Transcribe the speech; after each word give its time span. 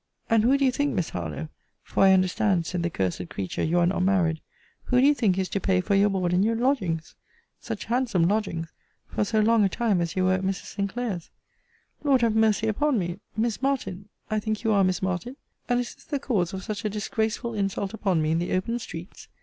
And 0.31 0.41
who 0.43 0.57
do 0.57 0.65
you 0.65 0.71
think, 0.71 0.95
Miss 0.95 1.11
Harlowe; 1.11 1.47
for 1.83 2.01
I 2.03 2.11
understand, 2.13 2.65
said 2.65 2.81
the 2.81 2.89
cursed 2.89 3.29
creature, 3.29 3.61
you 3.61 3.77
are 3.77 3.85
not 3.85 4.01
married; 4.01 4.41
who 4.85 4.99
do 4.99 5.05
you 5.05 5.13
think 5.13 5.37
is 5.37 5.47
to 5.49 5.59
pay 5.59 5.79
for 5.79 5.93
your 5.93 6.09
board 6.09 6.33
and 6.33 6.43
your 6.43 6.55
lodgings! 6.55 7.13
such 7.59 7.85
handsome 7.85 8.27
lodgings! 8.27 8.71
for 9.05 9.23
so 9.23 9.41
long 9.41 9.63
a 9.63 9.69
time 9.69 10.01
as 10.01 10.15
you 10.15 10.23
were 10.23 10.33
at 10.33 10.41
Mrs. 10.41 10.73
Sinclair's? 10.73 11.29
Lord 12.03 12.21
have 12.21 12.35
mercy 12.35 12.67
upon 12.67 12.97
me! 12.97 13.19
Miss 13.37 13.61
Martin, 13.61 14.09
(I 14.27 14.39
think 14.39 14.63
you 14.63 14.71
are 14.71 14.83
Miss 14.83 15.03
Martin!) 15.03 15.35
And 15.69 15.79
is 15.79 15.93
this 15.93 16.05
the 16.05 16.17
cause 16.17 16.51
of 16.51 16.63
such 16.63 16.83
a 16.83 16.89
disgraceful 16.89 17.53
insult 17.53 17.93
upon 17.93 18.23
me 18.23 18.31
in 18.31 18.39
the 18.39 18.53
open 18.53 18.79
streets? 18.79 19.27